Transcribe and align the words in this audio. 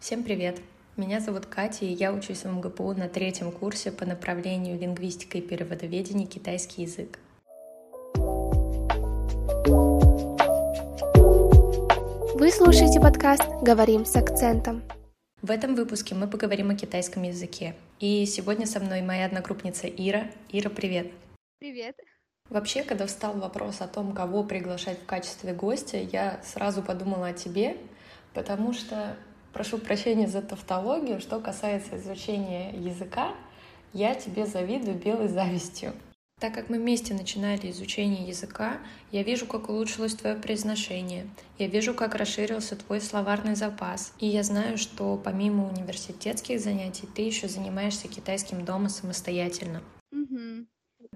Всем 0.00 0.22
привет! 0.22 0.60
Меня 0.96 1.18
зовут 1.18 1.46
Катя, 1.46 1.84
и 1.84 1.92
я 1.92 2.12
учусь 2.12 2.44
в 2.44 2.46
МГПУ 2.46 2.94
на 2.94 3.08
третьем 3.08 3.50
курсе 3.50 3.90
по 3.90 4.06
направлению 4.06 4.78
лингвистика 4.78 5.38
и 5.38 5.40
переводоведение 5.40 6.28
китайский 6.28 6.82
язык. 6.82 7.18
Вы 12.38 12.52
слушаете 12.52 13.00
подкаст 13.00 13.42
«Говорим 13.60 14.06
с 14.06 14.14
акцентом». 14.14 14.84
В 15.42 15.50
этом 15.50 15.74
выпуске 15.74 16.14
мы 16.14 16.28
поговорим 16.28 16.70
о 16.70 16.76
китайском 16.76 17.24
языке. 17.24 17.74
И 17.98 18.24
сегодня 18.24 18.66
со 18.66 18.78
мной 18.78 19.02
моя 19.02 19.26
одногруппница 19.26 19.88
Ира. 19.88 20.30
Ира, 20.50 20.70
привет! 20.70 21.10
Привет! 21.58 21.96
Вообще, 22.48 22.84
когда 22.84 23.08
встал 23.08 23.32
вопрос 23.32 23.80
о 23.80 23.88
том, 23.88 24.14
кого 24.14 24.44
приглашать 24.44 25.00
в 25.00 25.06
качестве 25.06 25.54
гостя, 25.54 25.98
я 25.98 26.40
сразу 26.44 26.82
подумала 26.82 27.26
о 27.26 27.32
тебе, 27.32 27.76
потому 28.32 28.72
что, 28.72 29.16
прошу 29.52 29.78
прощения 29.78 30.26
за 30.26 30.42
тавтологию, 30.42 31.20
что 31.20 31.40
касается 31.40 31.96
изучения 31.96 32.70
языка, 32.72 33.34
я 33.92 34.14
тебе 34.14 34.46
завидую 34.46 34.96
белой 34.96 35.28
завистью. 35.28 35.94
Так 36.40 36.54
как 36.54 36.68
мы 36.68 36.78
вместе 36.78 37.14
начинали 37.14 37.68
изучение 37.70 38.28
языка, 38.28 38.78
я 39.10 39.24
вижу, 39.24 39.44
как 39.46 39.68
улучшилось 39.68 40.14
твое 40.14 40.36
произношение, 40.36 41.26
я 41.58 41.66
вижу, 41.66 41.94
как 41.94 42.14
расширился 42.14 42.76
твой 42.76 43.00
словарный 43.00 43.56
запас, 43.56 44.12
и 44.20 44.26
я 44.26 44.44
знаю, 44.44 44.78
что 44.78 45.20
помимо 45.22 45.68
университетских 45.68 46.60
занятий 46.60 47.08
ты 47.12 47.22
еще 47.22 47.48
занимаешься 47.48 48.06
китайским 48.06 48.64
дома 48.64 48.88
самостоятельно. 48.88 49.82
Угу. 50.12 50.66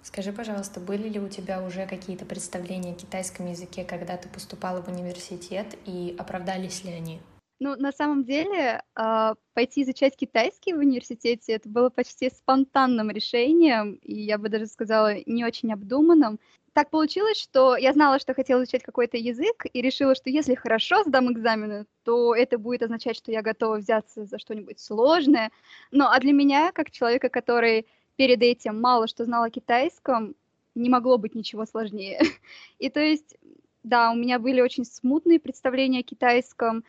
Скажи, 0.02 0.32
пожалуйста, 0.32 0.80
были 0.80 1.08
ли 1.08 1.20
у 1.20 1.28
тебя 1.28 1.62
уже 1.62 1.86
какие-то 1.86 2.24
представления 2.24 2.90
о 2.90 2.96
китайском 2.96 3.48
языке, 3.48 3.84
когда 3.84 4.16
ты 4.16 4.28
поступала 4.28 4.82
в 4.82 4.88
университет, 4.88 5.76
и 5.86 6.16
оправдались 6.18 6.82
ли 6.82 6.90
они? 6.90 7.20
Ну, 7.62 7.76
на 7.76 7.92
самом 7.92 8.24
деле, 8.24 8.82
э, 8.96 9.34
пойти 9.54 9.82
изучать 9.82 10.16
китайский 10.16 10.72
в 10.74 10.78
университете 10.78 11.52
это 11.52 11.68
было 11.68 11.90
почти 11.90 12.28
спонтанным 12.28 13.08
решением, 13.08 14.00
и 14.02 14.14
я 14.14 14.36
бы 14.36 14.48
даже 14.48 14.66
сказала, 14.66 15.14
не 15.26 15.44
очень 15.44 15.72
обдуманным. 15.72 16.40
Так 16.72 16.90
получилось, 16.90 17.38
что 17.38 17.76
я 17.76 17.92
знала, 17.92 18.18
что 18.18 18.34
хотела 18.34 18.64
изучать 18.64 18.82
какой-то 18.82 19.16
язык, 19.16 19.66
и 19.72 19.80
решила, 19.80 20.16
что 20.16 20.28
если 20.28 20.56
хорошо 20.56 21.04
сдам 21.04 21.32
экзамены, 21.32 21.86
то 22.02 22.34
это 22.34 22.58
будет 22.58 22.82
означать, 22.82 23.16
что 23.16 23.30
я 23.30 23.42
готова 23.42 23.76
взяться 23.76 24.24
за 24.24 24.40
что-нибудь 24.40 24.80
сложное. 24.80 25.52
Ну, 25.92 26.06
а 26.06 26.18
для 26.18 26.32
меня, 26.32 26.72
как 26.72 26.90
человека, 26.90 27.28
который 27.28 27.86
перед 28.16 28.42
этим 28.42 28.80
мало 28.80 29.06
что 29.06 29.24
знала 29.24 29.46
о 29.46 29.50
китайском, 29.50 30.34
не 30.74 30.90
могло 30.90 31.16
быть 31.16 31.36
ничего 31.36 31.64
сложнее. 31.64 32.18
И 32.80 32.90
то 32.90 32.98
есть, 32.98 33.36
да, 33.84 34.10
у 34.10 34.16
меня 34.16 34.40
были 34.40 34.60
очень 34.60 34.84
смутные 34.84 35.38
представления 35.38 36.00
о 36.00 36.02
китайском, 36.02 36.82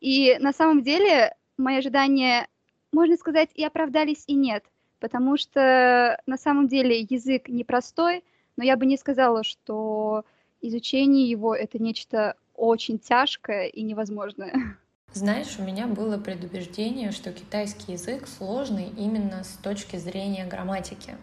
и 0.00 0.36
на 0.38 0.52
самом 0.52 0.82
деле 0.82 1.34
мои 1.56 1.78
ожидания, 1.78 2.48
можно 2.92 3.16
сказать, 3.16 3.50
и 3.54 3.64
оправдались, 3.64 4.24
и 4.26 4.34
нет, 4.34 4.64
потому 5.00 5.36
что 5.36 6.20
на 6.26 6.36
самом 6.36 6.68
деле 6.68 7.00
язык 7.00 7.48
непростой, 7.48 8.24
но 8.56 8.64
я 8.64 8.76
бы 8.76 8.86
не 8.86 8.96
сказала, 8.96 9.44
что 9.44 10.24
изучение 10.60 11.28
его 11.28 11.54
это 11.54 11.80
нечто 11.80 12.36
очень 12.54 12.98
тяжкое 12.98 13.66
и 13.66 13.82
невозможное. 13.82 14.76
Знаешь, 15.12 15.56
у 15.58 15.62
меня 15.62 15.86
было 15.86 16.18
предубеждение, 16.18 17.12
что 17.12 17.32
китайский 17.32 17.92
язык 17.92 18.26
сложный 18.26 18.90
именно 18.96 19.42
с 19.42 19.56
точки 19.62 19.96
зрения 19.96 20.44
грамматики. 20.44 21.16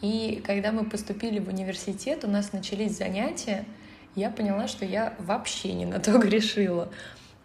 И 0.00 0.42
когда 0.46 0.72
мы 0.72 0.88
поступили 0.88 1.38
в 1.38 1.48
университет, 1.48 2.24
у 2.24 2.28
нас 2.28 2.52
начались 2.52 2.96
занятия, 2.96 3.64
я 4.14 4.30
поняла, 4.30 4.66
что 4.66 4.84
я 4.84 5.14
вообще 5.18 5.74
не 5.74 5.84
на 5.84 6.00
то 6.00 6.16
грешила. 6.18 6.90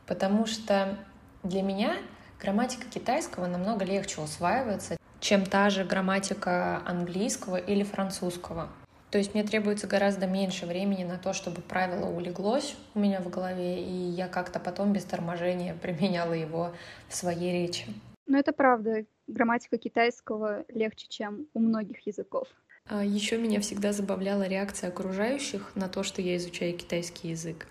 Потому 0.05 0.45
что 0.45 0.97
для 1.43 1.61
меня 1.61 1.97
грамматика 2.39 2.85
китайского 2.89 3.47
намного 3.47 3.85
легче 3.85 4.21
усваивается, 4.21 4.97
чем 5.19 5.45
та 5.45 5.69
же 5.69 5.85
грамматика 5.85 6.81
английского 6.85 7.57
или 7.57 7.83
французского. 7.83 8.69
То 9.13 9.19
есть 9.19 9.35
мне 9.35 9.43
требуется 9.43 9.85
гораздо 9.85 10.25
меньше 10.25 10.65
времени 10.65 11.03
на 11.03 11.19
то, 11.19 11.33
чтобы 11.33 11.61
правило 11.61 12.07
улеглось 12.07 12.75
у 12.95 12.99
меня 12.99 13.21
в 13.21 13.29
голове, 13.29 13.83
и 13.83 13.91
я 13.91 14.27
как-то 14.27 14.59
потом 14.59 14.91
без 14.91 15.03
торможения 15.03 15.75
применяла 15.81 16.33
его 16.33 16.73
в 17.07 17.15
своей 17.15 17.53
речи. 17.53 17.85
Ну, 18.25 18.39
это 18.39 18.53
правда. 18.53 19.05
Грамматика 19.27 19.77
китайского 19.77 20.65
легче, 20.67 21.05
чем 21.07 21.45
у 21.53 21.59
многих 21.59 22.05
языков. 22.07 22.47
А 22.87 23.03
еще 23.05 23.37
меня 23.37 23.61
всегда 23.61 23.93
забавляла 23.93 24.47
реакция 24.47 24.89
окружающих 24.89 25.71
на 25.75 25.87
то, 25.87 26.03
что 26.03 26.21
я 26.21 26.35
изучаю 26.35 26.75
китайский 26.75 27.29
язык. 27.29 27.67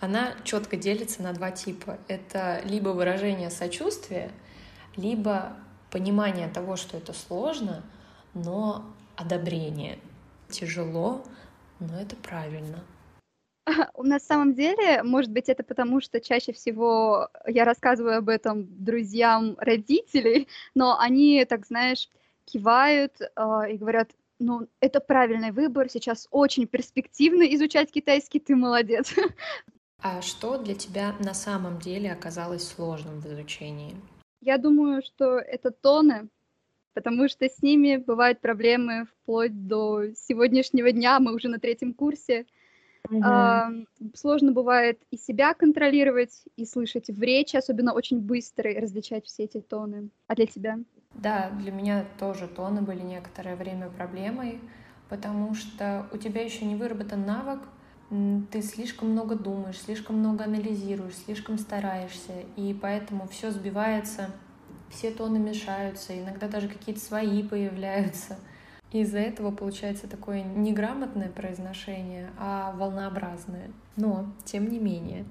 Она 0.00 0.34
четко 0.44 0.76
делится 0.76 1.22
на 1.22 1.32
два 1.32 1.50
типа. 1.50 1.98
Это 2.08 2.60
либо 2.64 2.90
выражение 2.90 3.50
сочувствия, 3.50 4.30
либо 4.96 5.56
понимание 5.90 6.48
того, 6.48 6.76
что 6.76 6.96
это 6.96 7.12
сложно, 7.12 7.82
но 8.34 8.84
одобрение— 9.16 9.98
тяжело, 10.48 11.22
но 11.78 12.00
это 12.00 12.16
правильно. 12.16 12.82
На 13.98 14.18
самом 14.18 14.54
деле, 14.54 15.02
может 15.02 15.30
быть, 15.30 15.48
это 15.48 15.62
потому, 15.62 16.00
что 16.00 16.20
чаще 16.20 16.52
всего 16.52 17.28
я 17.46 17.64
рассказываю 17.64 18.18
об 18.18 18.28
этом 18.28 18.66
друзьям 18.82 19.56
родителей, 19.58 20.48
но 20.74 20.98
они, 20.98 21.44
так 21.44 21.66
знаешь, 21.66 22.08
кивают 22.44 23.20
э, 23.20 23.72
и 23.72 23.76
говорят, 23.76 24.10
ну, 24.38 24.66
это 24.80 25.00
правильный 25.00 25.52
выбор, 25.52 25.90
сейчас 25.90 26.26
очень 26.30 26.66
перспективно 26.66 27.42
изучать 27.54 27.92
китайский, 27.92 28.40
ты 28.40 28.56
молодец. 28.56 29.14
А 30.02 30.22
что 30.22 30.56
для 30.56 30.74
тебя 30.74 31.14
на 31.18 31.34
самом 31.34 31.78
деле 31.78 32.10
оказалось 32.10 32.66
сложным 32.66 33.20
в 33.20 33.26
изучении? 33.26 33.94
Я 34.40 34.56
думаю, 34.56 35.02
что 35.02 35.38
это 35.38 35.70
тоны, 35.70 36.28
потому 36.94 37.28
что 37.28 37.46
с 37.46 37.62
ними 37.62 37.96
бывают 37.96 38.40
проблемы 38.40 39.04
вплоть 39.04 39.66
до 39.66 40.14
сегодняшнего 40.14 40.90
дня, 40.92 41.20
мы 41.20 41.34
уже 41.34 41.48
на 41.48 41.58
третьем 41.58 41.92
курсе. 41.92 42.46
Угу. 43.10 43.22
А, 43.22 43.70
сложно 44.14 44.52
бывает 44.52 45.00
и 45.10 45.18
себя 45.18 45.52
контролировать, 45.52 46.44
и 46.56 46.64
слышать 46.64 47.08
в 47.08 47.22
речи, 47.22 47.56
особенно 47.56 47.92
очень 47.92 48.20
быстро, 48.20 48.70
и 48.70 48.78
различать 48.78 49.26
все 49.26 49.44
эти 49.44 49.60
тоны. 49.60 50.08
А 50.28 50.34
для 50.34 50.46
тебя? 50.46 50.78
Да, 51.14 51.50
для 51.50 51.72
меня 51.72 52.06
тоже 52.18 52.48
тоны 52.48 52.80
были 52.80 53.02
некоторое 53.02 53.56
время 53.56 53.90
проблемой, 53.90 54.60
потому 55.10 55.54
что 55.54 56.06
у 56.12 56.16
тебя 56.16 56.42
еще 56.42 56.64
не 56.64 56.76
выработан 56.76 57.26
навык, 57.26 57.60
ты 58.50 58.62
слишком 58.62 59.10
много 59.10 59.36
думаешь, 59.36 59.80
слишком 59.80 60.16
много 60.16 60.44
анализируешь, 60.44 61.14
слишком 61.14 61.58
стараешься, 61.58 62.32
и 62.56 62.74
поэтому 62.74 63.26
все 63.28 63.50
сбивается 63.50 64.30
все 64.90 65.10
тоны 65.10 65.38
мешаются, 65.38 66.18
иногда 66.18 66.48
даже 66.48 66.68
какие-то 66.68 67.00
свои 67.00 67.42
появляются. 67.42 68.38
Из-за 68.92 69.18
этого 69.18 69.52
получается 69.52 70.08
такое 70.08 70.42
неграмотное 70.42 71.28
произношение, 71.28 72.30
а 72.36 72.72
волнообразное. 72.72 73.70
Но, 73.96 74.32
тем 74.44 74.68
не 74.68 74.80
менее, 74.80 75.24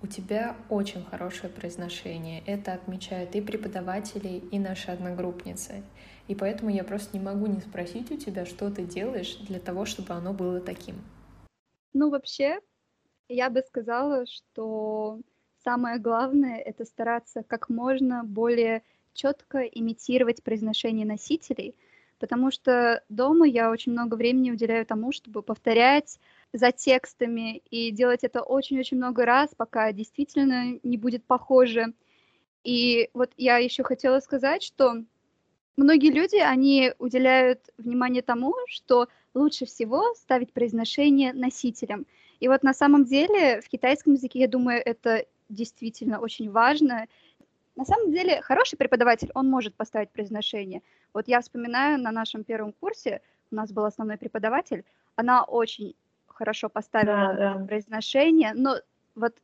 у 0.00 0.06
тебя 0.06 0.56
очень 0.70 1.04
хорошее 1.04 1.52
произношение. 1.52 2.42
Это 2.46 2.72
отмечают 2.72 3.34
и 3.36 3.42
преподаватели, 3.42 4.42
и 4.50 4.58
наши 4.58 4.90
одногруппницы. 4.90 5.82
И 6.28 6.34
поэтому 6.34 6.70
я 6.70 6.82
просто 6.82 7.16
не 7.16 7.22
могу 7.22 7.46
не 7.46 7.60
спросить 7.60 8.10
у 8.10 8.16
тебя, 8.16 8.46
что 8.46 8.70
ты 8.70 8.84
делаешь 8.84 9.36
для 9.48 9.60
того, 9.60 9.84
чтобы 9.84 10.14
оно 10.14 10.32
было 10.32 10.60
таким. 10.60 10.96
Ну, 11.94 12.10
вообще, 12.10 12.58
я 13.28 13.50
бы 13.50 13.62
сказала, 13.62 14.26
что 14.26 15.20
самое 15.64 15.98
главное— 15.98 16.58
это 16.66 16.84
стараться 16.84 17.42
как 17.44 17.68
можно 17.70 18.24
более 18.24 18.82
четко 19.14 19.60
имитировать 19.60 20.42
произношение 20.42 21.06
носителей, 21.06 21.76
потому 22.20 22.50
что 22.50 23.02
дома 23.08 23.46
я 23.46 23.70
очень 23.70 23.92
много 23.92 24.16
времени 24.16 24.50
уделяю 24.50 24.86
тому, 24.86 25.12
чтобы 25.12 25.42
повторять 25.42 26.18
за 26.52 26.72
текстами 26.72 27.58
и 27.70 27.90
делать 27.92 28.24
это 28.24 28.42
очень-очень 28.42 28.96
много 28.98 29.24
раз, 29.26 29.54
пока 29.56 29.92
действительно 29.92 30.78
не 30.82 30.98
будет 30.98 31.24
похоже. 31.24 31.94
И 32.64 33.10
вот 33.14 33.32
я 33.36 33.58
еще 33.58 33.84
хотела 33.84 34.20
сказать, 34.20 34.62
что 34.62 35.04
многие 35.76 36.10
люди, 36.10 36.36
они 36.36 36.92
уделяют 36.98 37.60
внимание 37.78 38.22
тому, 38.22 38.54
что 38.68 39.08
лучше 39.34 39.66
всего 39.66 40.14
ставить 40.14 40.52
произношение 40.52 41.32
носителям. 41.32 42.06
И 42.40 42.48
вот 42.48 42.62
на 42.62 42.74
самом 42.74 43.04
деле 43.04 43.60
в 43.60 43.68
китайском 43.68 44.14
языке, 44.14 44.40
я 44.40 44.48
думаю, 44.48 44.82
это 44.84 45.24
действительно 45.48 46.18
очень 46.20 46.50
важно, 46.50 47.06
на 47.76 47.84
самом 47.84 48.12
деле, 48.12 48.40
хороший 48.42 48.76
преподаватель, 48.76 49.30
он 49.34 49.50
может 49.50 49.74
поставить 49.74 50.10
произношение. 50.10 50.82
Вот 51.12 51.26
я 51.26 51.40
вспоминаю, 51.40 52.00
на 52.00 52.12
нашем 52.12 52.44
первом 52.44 52.72
курсе 52.72 53.20
у 53.50 53.56
нас 53.56 53.72
был 53.72 53.84
основной 53.84 54.16
преподаватель, 54.16 54.84
она 55.16 55.42
очень 55.42 55.94
хорошо 56.26 56.68
поставила 56.68 57.34
да, 57.34 57.54
да. 57.54 57.66
произношение, 57.66 58.52
но 58.54 58.76
вот 59.14 59.34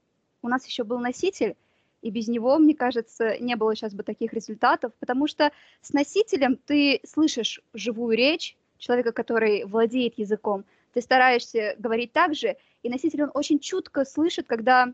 у 0.43 0.49
нас 0.49 0.67
еще 0.67 0.85
был 0.85 0.99
носитель, 0.99 1.57
и 2.03 2.11
без 2.11 2.29
него, 2.29 2.59
мне 2.59 2.75
кажется, 2.75 3.39
не 3.39 3.57
было 3.57 3.75
сейчас 3.75 3.95
бы 3.95 4.03
таких 4.03 4.33
результатов, 4.33 4.93
потому 5.01 5.27
что 5.27 5.53
с 5.81 5.93
носителем 5.93 6.57
ты 6.57 7.01
слышишь 7.05 7.61
живую 7.75 8.17
речь 8.17 8.57
человека, 8.79 9.13
который 9.13 9.65
владеет 9.65 10.19
языком, 10.19 10.65
ты 10.93 11.03
стараешься 11.03 11.75
говорить 11.79 12.13
так 12.13 12.35
же, 12.35 12.57
и 12.83 12.89
носитель, 12.89 13.25
он 13.25 13.31
очень 13.35 13.59
чутко 13.59 14.05
слышит, 14.05 14.47
когда 14.47 14.93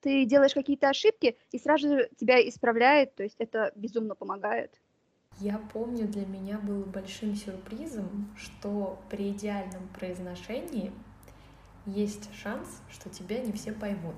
ты 0.00 0.24
делаешь 0.24 0.54
какие-то 0.54 0.88
ошибки, 0.88 1.36
и 1.50 1.58
сразу 1.58 1.88
же 1.88 2.10
тебя 2.16 2.46
исправляет, 2.48 3.14
то 3.16 3.24
есть 3.24 3.36
это 3.38 3.72
безумно 3.74 4.14
помогает. 4.14 4.70
Я 5.40 5.58
помню, 5.72 6.06
для 6.08 6.26
меня 6.26 6.58
было 6.58 6.84
большим 6.84 7.34
сюрпризом, 7.34 8.34
что 8.36 9.00
при 9.10 9.30
идеальном 9.30 9.88
произношении 9.88 10.92
есть 11.86 12.28
шанс, 12.34 12.82
что 12.90 13.08
тебя 13.08 13.40
не 13.40 13.52
все 13.52 13.72
поймут. 13.72 14.16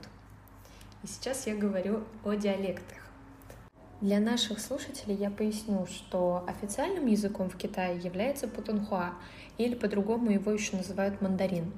И 1.03 1.07
сейчас 1.07 1.47
я 1.47 1.57
говорю 1.57 2.05
о 2.25 2.35
диалектах. 2.35 2.99
Для 4.03 4.21
наших 4.21 4.61
слушателей 4.61 5.15
я 5.15 5.31
поясню, 5.31 5.87
что 5.87 6.45
официальным 6.47 7.07
языком 7.07 7.49
в 7.49 7.57
Китае 7.57 7.99
является 7.99 8.47
путунхуа, 8.49 9.15
или 9.57 9.75
по-другому 9.75 10.31
его 10.31 10.53
еще 10.53 10.77
называют 10.77 11.23
мандарин. 11.23 11.73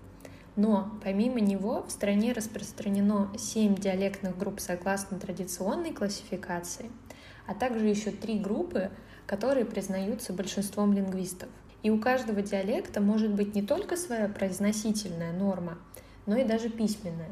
Но 0.57 0.93
помимо 1.05 1.39
него 1.39 1.85
в 1.85 1.91
стране 1.91 2.33
распространено 2.33 3.33
7 3.39 3.77
диалектных 3.77 4.37
групп 4.37 4.59
согласно 4.59 5.21
традиционной 5.21 5.93
классификации, 5.93 6.91
а 7.47 7.55
также 7.55 7.87
еще 7.87 8.11
три 8.11 8.41
группы, 8.41 8.91
которые 9.27 9.65
признаются 9.65 10.33
большинством 10.33 10.93
лингвистов. 10.93 11.49
И 11.85 11.91
у 11.91 11.99
каждого 11.99 12.43
диалекта 12.43 13.01
может 13.01 13.33
быть 13.33 13.55
не 13.55 13.63
только 13.63 13.97
своя 13.97 14.29
произносительная 14.29 15.33
норма, 15.33 15.79
но 16.27 16.37
и 16.37 16.45
даже 16.45 16.69
письменная. 16.71 17.31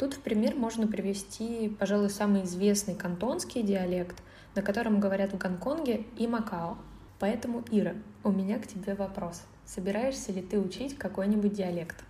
Тут 0.00 0.14
в 0.14 0.20
пример 0.20 0.54
можно 0.54 0.86
привести, 0.86 1.68
пожалуй, 1.78 2.08
самый 2.08 2.44
известный 2.44 2.94
кантонский 2.94 3.62
диалект, 3.62 4.16
на 4.54 4.62
котором 4.62 4.98
говорят 4.98 5.34
в 5.34 5.36
Гонконге 5.36 6.06
и 6.16 6.26
Макао. 6.26 6.78
Поэтому, 7.18 7.62
Ира, 7.70 7.94
у 8.24 8.30
меня 8.30 8.58
к 8.58 8.66
тебе 8.66 8.94
вопрос. 8.94 9.42
Собираешься 9.66 10.32
ли 10.32 10.40
ты 10.40 10.58
учить 10.58 10.96
какой-нибудь 10.96 11.52
диалект? 11.52 12.02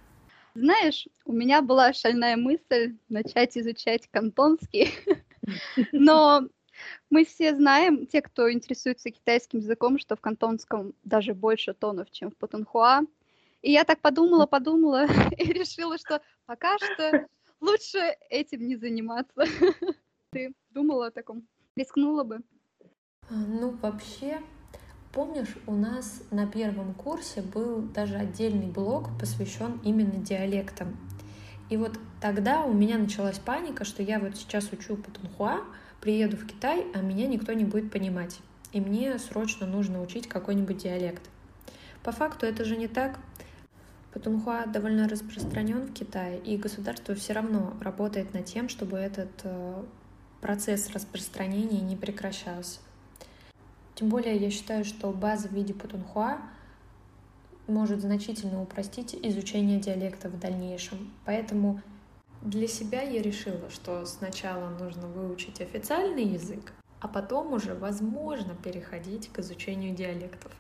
Знаешь, 0.55 1.09
у 1.25 1.33
меня 1.33 1.63
была 1.63 1.93
шальная 1.93 2.37
мысль 2.37 2.97
начать 3.09 3.59
изучать 3.59 4.07
кантонский, 4.09 4.95
но 5.91 6.43
мы 7.11 7.25
все 7.25 7.57
знаем, 7.57 8.07
те, 8.07 8.23
кто 8.23 8.53
интересуется 8.53 9.11
китайским 9.11 9.59
языком, 9.59 9.99
что 9.99 10.15
в 10.15 10.21
кантонском 10.21 10.95
даже 11.03 11.35
больше 11.35 11.75
тонов, 11.75 12.09
чем 12.13 12.31
в 12.31 12.37
путунхуа. 12.37 13.01
И 13.63 13.73
я 13.73 13.83
так 13.83 14.01
подумала, 14.01 14.47
подумала 14.47 15.07
и 15.37 15.53
решила, 15.53 15.99
что 15.99 16.23
пока 16.47 16.79
что 16.79 17.27
лучше 17.61 18.17
этим 18.31 18.67
не 18.67 18.77
заниматься. 18.77 19.45
Ты 20.31 20.55
думала 20.71 21.07
о 21.07 21.11
таком? 21.11 21.47
Рискнула 21.77 22.25
бы? 22.25 22.41
А, 23.29 23.35
ну, 23.35 23.71
вообще, 23.83 24.41
Помнишь, 25.13 25.57
у 25.67 25.75
нас 25.75 26.23
на 26.31 26.47
первом 26.47 26.95
курсе 26.95 27.43
был 27.43 27.83
даже 27.83 28.15
отдельный 28.15 28.69
блок, 28.69 29.09
посвящен 29.19 29.81
именно 29.83 30.25
диалектам. 30.25 30.97
И 31.69 31.77
вот 31.77 31.99
тогда 32.21 32.63
у 32.63 32.73
меня 32.73 32.97
началась 32.97 33.41
паника, 33.41 33.85
что 33.85 34.05
я 34.05 34.21
вот 34.21 34.37
сейчас 34.37 34.71
учу 34.71 34.97
Патунхуа, 34.97 35.63
приеду 36.01 36.37
в 36.37 36.47
Китай, 36.47 36.87
а 36.95 37.01
меня 37.01 37.27
никто 37.27 37.53
не 37.55 37.65
будет 37.65 37.91
понимать. 37.91 38.39
И 38.73 38.81
мне 38.81 39.19
срочно 39.19 39.67
нужно 39.67 40.01
учить 40.01 40.29
какой-нибудь 40.29 40.79
диалект. 40.79 41.29
По 42.05 42.13
факту 42.13 42.47
это 42.47 42.65
же 42.65 42.77
не 42.77 42.87
так. 42.87 43.19
Патунхуа 44.13 44.67
довольно 44.67 45.09
распространен 45.09 45.83
в 45.83 45.93
Китае, 45.93 46.41
и 46.41 46.57
государство 46.57 47.15
все 47.15 47.33
равно 47.33 47.75
работает 47.81 48.35
над 48.35 48.45
тем, 48.45 48.69
чтобы 48.69 48.97
этот 48.97 49.31
э, 49.45 49.85
процесс 50.41 50.91
распространения 50.91 51.81
не 51.81 51.97
прекращался. 51.97 52.81
Тем 53.95 54.09
более 54.09 54.37
я 54.37 54.51
считаю, 54.51 54.85
что 54.85 55.13
база 55.13 55.49
в 55.49 55.53
виде 55.53 55.75
путунхуа 55.75 56.39
может 57.69 58.01
значительно 58.01 58.61
упростить 58.63 59.15
изучение 59.15 59.79
диалекта 59.79 60.29
в 60.29 60.39
дальнейшем. 60.41 61.13
Поэтому 61.25 61.81
для 62.43 62.67
себя 62.67 63.03
я 63.03 63.23
решила, 63.23 63.71
что 63.71 64.05
сначала 64.07 64.71
нужно 64.71 65.07
выучить 65.07 65.61
официальный 65.61 66.25
язык, 66.25 66.73
а 67.01 67.07
потом 67.07 67.53
уже 67.53 67.75
возможно 67.75 68.55
переходить 68.55 69.29
к 69.29 69.39
изучению 69.39 69.95
диалектов. 69.95 70.53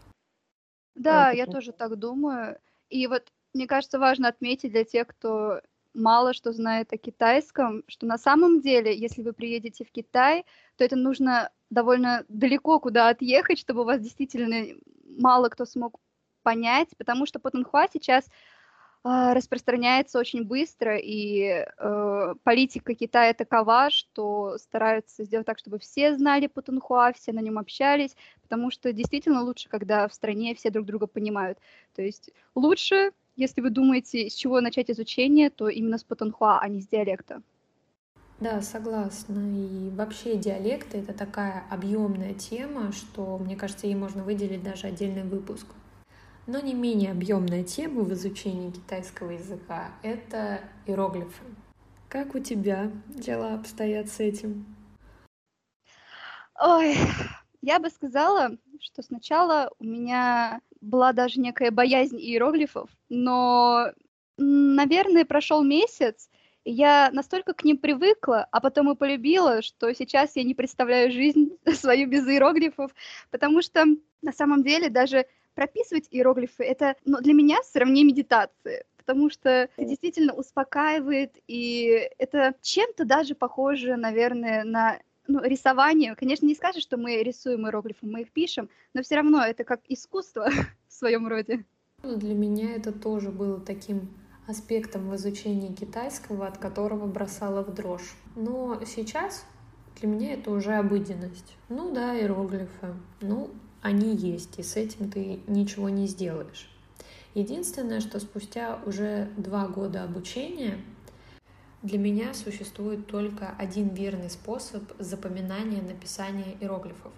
Да, 0.94 1.30
я 1.30 1.46
тоже 1.46 1.72
так 1.72 1.96
думаю. 1.98 2.58
И 2.90 3.06
вот 3.06 3.32
мне 3.52 3.66
кажется, 3.66 3.98
важно 3.98 4.28
отметить 4.28 4.72
для 4.72 4.84
тех, 4.84 5.06
кто 5.08 5.60
мало 5.94 6.32
что 6.32 6.52
знает 6.52 6.92
о 6.92 6.98
китайском, 6.98 7.82
что 7.88 8.06
на 8.06 8.18
самом 8.18 8.60
деле, 8.60 8.96
если 8.96 9.22
вы 9.22 9.32
приедете 9.32 9.84
в 9.84 9.90
Китай, 9.90 10.44
то 10.76 10.84
это 10.84 10.96
нужно 10.96 11.50
довольно 11.68 12.24
далеко 12.28 12.78
куда 12.80 13.08
отъехать, 13.08 13.58
чтобы 13.58 13.84
вас 13.84 14.00
действительно 14.00 14.76
мало 15.18 15.48
кто 15.48 15.64
смог 15.64 15.98
понять, 16.42 16.88
потому 16.96 17.26
что 17.26 17.38
Путунхуа 17.38 17.86
сейчас 17.92 18.24
э, 19.04 19.32
распространяется 19.34 20.18
очень 20.18 20.44
быстро, 20.44 20.96
и 20.96 21.66
э, 21.76 22.34
политика 22.44 22.94
Китая 22.94 23.34
такова, 23.34 23.90
что 23.90 24.56
стараются 24.58 25.24
сделать 25.24 25.46
так, 25.46 25.58
чтобы 25.58 25.78
все 25.78 26.14
знали 26.16 26.46
Путунхуа, 26.46 27.12
все 27.12 27.32
на 27.32 27.40
нем 27.40 27.58
общались, 27.58 28.16
потому 28.42 28.70
что 28.70 28.92
действительно 28.92 29.42
лучше, 29.42 29.68
когда 29.68 30.08
в 30.08 30.14
стране 30.14 30.54
все 30.54 30.70
друг 30.70 30.86
друга 30.86 31.06
понимают. 31.06 31.58
То 31.94 32.02
есть 32.02 32.30
лучше 32.54 33.12
если 33.40 33.62
вы 33.62 33.70
думаете, 33.70 34.28
с 34.28 34.34
чего 34.34 34.60
начать 34.60 34.90
изучение, 34.90 35.48
то 35.48 35.68
именно 35.68 35.96
с 35.96 36.04
патанхуа, 36.04 36.60
а 36.60 36.68
не 36.68 36.82
с 36.82 36.86
диалекта. 36.86 37.42
Да, 38.38 38.60
согласна. 38.60 39.40
И 39.40 39.90
вообще 39.90 40.36
диалекты— 40.36 40.98
это 40.98 41.14
такая 41.14 41.64
объемная 41.70 42.34
тема, 42.34 42.92
что, 42.92 43.38
мне 43.38 43.56
кажется, 43.56 43.86
ей 43.86 43.94
можно 43.94 44.24
выделить 44.24 44.62
даже 44.62 44.88
отдельный 44.88 45.24
выпуск. 45.24 45.66
Но 46.46 46.60
не 46.60 46.74
менее 46.74 47.12
объемная 47.12 47.64
тема 47.64 48.02
в 48.02 48.12
изучении 48.12 48.70
китайского 48.70 49.30
языка— 49.30 49.92
это 50.02 50.60
иероглифы. 50.86 51.44
Как 52.08 52.34
у 52.34 52.40
тебя 52.40 52.90
дела 53.08 53.54
обстоят 53.54 54.08
с 54.08 54.20
этим? 54.20 54.66
Ой, 56.60 56.94
я 57.62 57.78
бы 57.78 57.88
сказала, 57.88 58.50
что 58.80 59.02
сначала 59.02 59.70
у 59.78 59.84
меня 59.84 60.60
была 60.80 61.12
даже 61.12 61.40
некая 61.40 61.70
боязнь 61.70 62.18
иероглифов, 62.18 62.90
но, 63.08 63.92
наверное, 64.38 65.24
прошел 65.24 65.62
месяц, 65.62 66.28
и 66.64 66.72
я 66.72 67.10
настолько 67.12 67.54
к 67.54 67.64
ним 67.64 67.78
привыкла, 67.78 68.46
а 68.50 68.60
потом 68.60 68.90
и 68.90 68.96
полюбила, 68.96 69.62
что 69.62 69.92
сейчас 69.94 70.36
я 70.36 70.42
не 70.42 70.54
представляю 70.54 71.10
жизнь 71.10 71.56
свою 71.72 72.08
без 72.08 72.26
иероглифов, 72.26 72.92
потому 73.30 73.62
что 73.62 73.84
на 74.22 74.32
самом 74.32 74.62
деле 74.62 74.90
даже 74.90 75.26
прописывать 75.54 76.06
иероглифы 76.10 76.64
это 76.64 76.96
ну, 77.04 77.18
для 77.20 77.32
меня 77.32 77.58
сравнение 77.64 78.04
медитации, 78.04 78.84
потому 78.96 79.30
что 79.30 79.68
это 79.76 79.84
действительно 79.84 80.34
успокаивает, 80.34 81.36
и 81.46 82.10
это 82.18 82.54
чем-то 82.62 83.04
даже 83.04 83.34
похоже, 83.34 83.96
наверное, 83.96 84.64
на 84.64 85.00
ну, 85.30 85.42
рисование, 85.42 86.14
конечно, 86.14 86.46
не 86.46 86.54
скажешь, 86.54 86.82
что 86.82 86.96
мы 86.96 87.22
рисуем 87.22 87.66
иероглифы, 87.66 88.06
мы 88.06 88.22
их 88.22 88.32
пишем, 88.32 88.68
но 88.94 89.02
все 89.02 89.16
равно 89.16 89.42
это 89.44 89.64
как 89.64 89.80
искусство 89.88 90.48
в 90.88 90.92
своем 90.92 91.28
роде. 91.28 91.64
Ну, 92.02 92.16
для 92.16 92.34
меня 92.34 92.74
это 92.74 92.92
тоже 92.92 93.30
было 93.30 93.60
таким 93.60 94.08
аспектом 94.46 95.08
в 95.08 95.16
изучении 95.16 95.72
китайского, 95.72 96.46
от 96.46 96.58
которого 96.58 97.06
бросала 97.06 97.62
в 97.62 97.72
дрожь. 97.74 98.14
Но 98.36 98.80
сейчас 98.84 99.44
для 100.00 100.08
меня 100.08 100.32
это 100.34 100.50
уже 100.50 100.74
обыденность. 100.74 101.56
Ну 101.68 101.92
да, 101.92 102.18
иероглифы. 102.18 102.94
Ну, 103.20 103.50
они 103.82 104.16
есть, 104.16 104.58
и 104.58 104.62
с 104.62 104.76
этим 104.76 105.10
ты 105.10 105.40
ничего 105.46 105.88
не 105.88 106.06
сделаешь. 106.06 106.68
Единственное, 107.34 108.00
что 108.00 108.18
спустя 108.18 108.80
уже 108.86 109.30
два 109.36 109.68
года 109.68 110.02
обучения 110.02 110.78
для 111.82 111.98
меня 111.98 112.34
существует 112.34 113.06
только 113.06 113.54
один 113.58 113.88
верный 113.88 114.30
способ 114.30 114.82
запоминания 114.98 115.80
написания 115.80 116.56
иероглифов. 116.60 117.12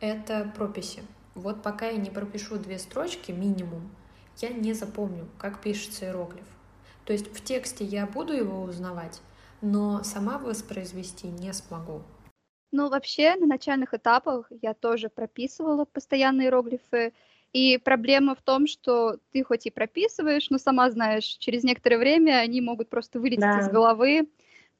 Это 0.00 0.50
прописи. 0.56 1.02
Вот 1.34 1.62
пока 1.62 1.88
я 1.88 1.98
не 1.98 2.10
пропишу 2.10 2.56
две 2.56 2.78
строчки 2.78 3.32
минимум, 3.32 3.90
я 4.38 4.48
не 4.48 4.72
запомню, 4.72 5.28
как 5.38 5.60
пишется 5.60 6.06
иероглиф. 6.06 6.46
То 7.04 7.12
есть 7.12 7.34
в 7.34 7.42
тексте 7.42 7.84
я 7.84 8.06
буду 8.06 8.32
его 8.32 8.62
узнавать, 8.62 9.20
но 9.60 10.02
сама 10.04 10.38
воспроизвести 10.38 11.28
не 11.28 11.52
смогу. 11.52 12.02
Ну, 12.70 12.88
вообще, 12.90 13.34
на 13.36 13.46
начальных 13.46 13.94
этапах 13.94 14.50
я 14.62 14.74
тоже 14.74 15.08
прописывала 15.08 15.84
постоянно 15.86 16.42
иероглифы, 16.42 17.14
и 17.52 17.78
проблема 17.78 18.34
в 18.34 18.42
том, 18.42 18.66
что 18.66 19.18
ты 19.32 19.42
хоть 19.42 19.66
и 19.66 19.70
прописываешь, 19.70 20.50
но 20.50 20.58
сама 20.58 20.90
знаешь, 20.90 21.24
через 21.24 21.64
некоторое 21.64 21.98
время 21.98 22.38
они 22.38 22.60
могут 22.60 22.90
просто 22.90 23.20
вылететь 23.20 23.40
да. 23.40 23.60
из 23.60 23.68
головы, 23.68 24.28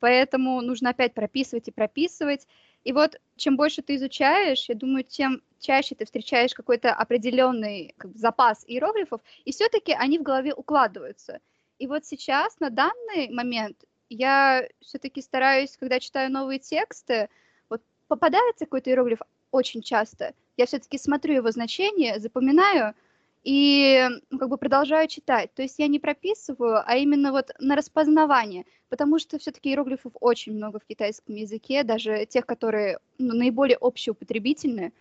поэтому 0.01 0.61
нужно 0.61 0.91
опять 0.91 1.15
прописывать 1.15 1.69
и 1.69 1.73
прописывать. 1.73 2.47
И 2.85 2.93
вот 2.93 3.21
чем 3.37 3.57
больше 3.57 3.83
ты 3.83 3.97
изучаешь, 3.97 4.69
я 4.69 4.75
думаю, 4.75 5.05
тем 5.05 5.43
чаще 5.61 5.95
ты 5.95 6.05
встречаешь 6.05 6.55
какой-то 6.55 6.93
определенный 6.93 7.95
как 7.97 8.13
бы, 8.13 8.19
запас 8.19 8.65
иероглифов, 8.67 9.23
и 9.45 9.53
все-таки 9.53 9.93
они 9.93 10.19
в 10.19 10.23
голове 10.23 10.55
укладываются. 10.55 11.41
И 11.79 11.87
вот 11.87 12.05
сейчас, 12.05 12.61
на 12.61 12.71
данный 12.71 13.31
момент, 13.31 13.85
я 14.11 14.69
все-таки 14.81 15.23
стараюсь, 15.23 15.77
когда 15.77 16.01
читаю 16.01 16.31
новые 16.31 16.59
тексты, 16.59 17.29
вот 17.69 17.83
попадается 18.09 18.67
какой-то 18.67 18.91
иероглиф 18.91 19.21
очень 19.51 19.81
часто– 19.81 20.35
я 20.59 20.67
все-таки 20.67 20.99
смотрю 20.99 21.37
его 21.37 21.51
значение, 21.51 22.21
запоминаю, 22.21 22.95
и 23.45 24.07
ну, 24.31 24.39
как 24.39 24.49
бы 24.49 24.59
продолжаю 24.59 25.09
читать. 25.09 25.55
То 25.55 25.63
есть 25.63 25.79
я 25.79 25.87
не 25.87 25.99
прописываю, 25.99 26.83
а 26.85 26.97
именно 26.97 27.33
вот 27.33 27.51
на 27.61 27.77
распознавание, 27.77 28.67
потому 28.89 29.19
что 29.19 29.39
все-таки 29.39 29.71
иероглифов 29.71 30.13
очень 30.21 30.55
много 30.55 30.81
в 30.81 30.85
китайском 30.85 31.35
языке, 31.35 31.85
даже 31.85 32.27
тех, 32.27 32.45
которые 32.45 32.99
ну, 33.19 33.35
наиболее 33.35 33.79
общеупотребительные, 33.79 34.93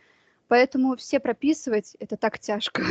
поэтому 0.47 0.95
все 0.95 1.19
прописывать 1.19 1.95
это 1.99 2.15
так 2.15 2.39
тяжко. 2.39 2.83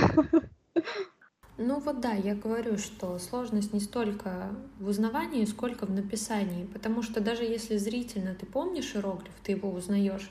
Ну 1.58 1.80
вот 1.80 2.00
да, 2.00 2.12
я 2.12 2.34
говорю, 2.34 2.76
что 2.76 3.18
сложность 3.18 3.72
не 3.72 3.80
столько 3.80 4.50
в 4.78 4.88
узнавании, 4.88 5.46
сколько 5.46 5.86
в 5.86 5.90
написании, 5.90 6.66
потому 6.66 7.02
что 7.02 7.22
даже 7.22 7.44
если 7.44 7.78
зрительно 7.78 8.34
ты 8.34 8.44
помнишь 8.44 8.94
иероглиф, 8.94 9.32
ты 9.42 9.52
его 9.52 9.70
узнаешь, 9.70 10.28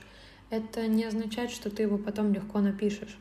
это 0.50 0.86
не 0.86 1.04
означает, 1.04 1.50
что 1.50 1.70
ты 1.70 1.82
его 1.82 1.98
потом 1.98 2.32
легко 2.32 2.60
напишешь. 2.60 3.16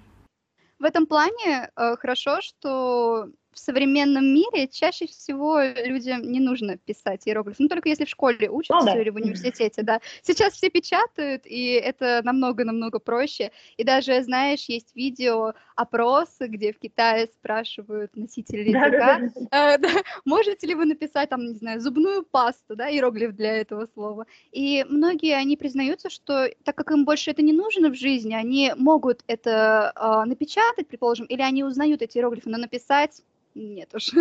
В 0.80 0.84
этом 0.84 1.08
плане 1.08 1.72
э, 1.76 1.96
хорошо, 1.98 2.42
что 2.42 3.30
в 3.56 3.60
современном 3.60 4.26
мире 4.26 4.68
чаще 4.68 5.08
всего 5.08 5.62
людям 5.62 6.22
не 6.22 6.40
нужно 6.40 6.78
писать 6.78 7.26
иероглифы, 7.26 7.64
ну 7.64 7.70
только 7.70 7.90
если 7.90 8.06
в 8.06 8.10
школе 8.10 8.50
учатся 8.50 8.86
ну, 8.86 8.94
да. 8.94 9.02
или 9.02 9.10
в 9.10 9.16
университете, 9.16 9.82
да. 9.82 10.02
Сейчас 10.22 10.54
все 10.54 10.70
печатают, 10.70 11.44
и 11.46 11.72
это 11.72 12.22
намного-намного 12.24 13.00
проще. 13.00 13.52
И 13.78 13.84
даже, 13.84 14.22
знаешь, 14.24 14.66
есть 14.68 14.94
видео 14.96 15.54
опросы, 15.76 16.48
где 16.48 16.74
в 16.74 16.80
Китае 16.80 17.28
спрашивают 17.28 18.16
носители 18.16 18.70
языка, 18.70 18.90
да, 18.90 19.78
да, 19.78 19.90
э, 19.90 20.04
можете 20.26 20.68
ли 20.68 20.76
вы 20.76 20.86
написать 20.86 21.30
там, 21.30 21.46
не 21.46 21.56
знаю, 21.56 21.80
зубную 21.80 22.24
пасту, 22.24 22.76
да, 22.76 22.90
иероглиф 22.92 23.34
для 23.34 23.58
этого 23.58 23.88
слова. 23.94 24.26
И 24.52 24.86
многие, 24.90 25.36
они 25.36 25.56
признаются, 25.56 26.10
что 26.10 26.50
так 26.64 26.76
как 26.76 26.92
им 26.92 27.06
больше 27.06 27.32
это 27.32 27.42
не 27.42 27.54
нужно 27.54 27.90
в 27.90 27.96
жизни, 27.96 28.34
они 28.34 28.74
могут 28.76 29.24
это 29.28 29.94
э, 29.96 30.28
напечатать, 30.28 30.88
предположим, 30.88 31.26
или 31.28 31.42
они 31.42 31.64
узнают 31.64 32.02
эти 32.02 32.18
иероглифы, 32.18 32.50
но 32.50 32.58
написать 32.58 33.22
нет 33.56 33.94
уж. 33.96 34.12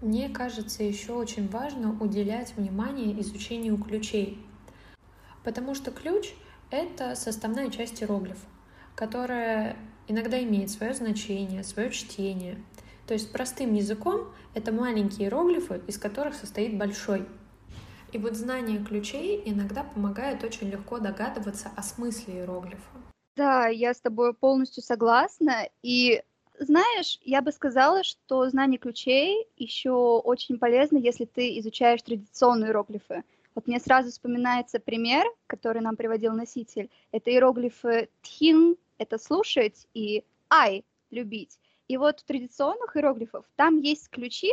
Мне 0.00 0.28
кажется, 0.28 0.82
еще 0.82 1.12
очень 1.12 1.48
важно 1.48 1.96
уделять 2.00 2.54
внимание 2.56 3.20
изучению 3.20 3.78
ключей, 3.78 4.38
потому 5.44 5.74
что 5.74 5.90
ключ— 5.90 6.34
это 6.70 7.14
составная 7.14 7.70
часть 7.70 8.02
иероглифа, 8.02 8.46
которая 8.94 9.76
иногда 10.08 10.42
имеет 10.42 10.70
свое 10.70 10.94
значение, 10.94 11.62
свое 11.62 11.90
чтение. 11.90 12.62
То 13.06 13.14
есть 13.14 13.32
простым 13.32 13.74
языком 13.74 14.28
это 14.54 14.72
маленькие 14.72 15.26
иероглифы, 15.26 15.80
из 15.86 15.98
которых 15.98 16.34
состоит 16.34 16.76
большой. 16.76 17.26
И 18.12 18.18
вот 18.18 18.34
знание 18.34 18.84
ключей 18.84 19.42
иногда 19.44 19.82
помогает 19.82 20.44
очень 20.44 20.70
легко 20.70 20.98
догадываться 20.98 21.70
о 21.76 21.82
смысле 21.82 22.34
иероглифа. 22.34 22.90
Да, 23.36 23.66
я 23.66 23.92
с 23.92 24.00
тобой 24.00 24.34
полностью 24.34 24.82
согласна. 24.82 25.68
И 25.82 26.22
знаешь, 26.58 27.18
я 27.22 27.42
бы 27.42 27.52
сказала, 27.52 28.04
что 28.04 28.48
знание 28.48 28.78
ключей 28.78 29.46
еще 29.56 29.90
очень 29.90 30.58
полезно, 30.58 30.98
если 30.98 31.24
ты 31.24 31.58
изучаешь 31.58 32.02
традиционные 32.02 32.68
иероглифы. 32.68 33.24
Вот 33.54 33.66
мне 33.66 33.78
сразу 33.78 34.10
вспоминается 34.10 34.80
пример, 34.80 35.26
который 35.46 35.80
нам 35.80 35.96
приводил 35.96 36.32
носитель. 36.32 36.90
Это 37.12 37.30
иероглифы 37.30 38.08
тхин— 38.22 38.76
это 38.98 39.18
слушать, 39.18 39.86
и 39.94 40.24
ай— 40.50 40.84
любить. 41.10 41.58
И 41.86 41.96
вот 41.96 42.20
в 42.20 42.24
традиционных 42.24 42.96
иероглифах 42.96 43.44
там 43.56 43.78
есть 43.78 44.08
ключи, 44.08 44.52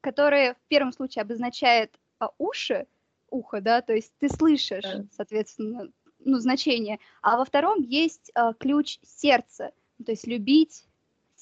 которые 0.00 0.54
в 0.54 0.68
первом 0.68 0.92
случае 0.92 1.22
обозначают 1.22 1.92
а, 2.18 2.30
уши, 2.38 2.86
ухо, 3.28 3.60
да, 3.60 3.82
то 3.82 3.92
есть 3.92 4.12
ты 4.18 4.28
слышишь, 4.28 4.84
соответственно, 5.12 5.88
ну, 6.20 6.38
значение. 6.38 6.98
А 7.22 7.36
во 7.36 7.44
втором 7.44 7.82
есть 7.82 8.30
а, 8.34 8.54
ключ 8.54 8.98
сердца, 9.02 9.72
то 10.04 10.12
есть 10.12 10.26
любить, 10.26 10.86